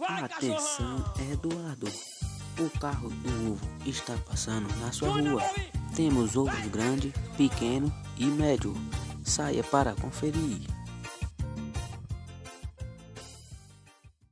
Vai, 0.00 0.24
Atenção, 0.24 1.02
cachorrão. 1.02 1.30
Eduardo. 1.30 1.86
O 2.58 2.78
carro 2.80 3.10
do 3.10 3.52
ovo 3.52 3.68
está 3.84 4.16
passando 4.26 4.66
na 4.78 4.90
sua 4.90 5.10
rua. 5.10 5.42
Temos 5.94 6.38
ovos 6.38 6.66
grande, 6.68 7.12
pequeno 7.36 7.92
e 8.16 8.24
médio. 8.24 8.74
Saia 9.22 9.62
para 9.62 9.94
conferir. 9.94 10.62